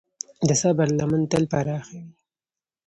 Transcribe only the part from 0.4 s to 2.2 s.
د صبر لمن تل پراخه وي.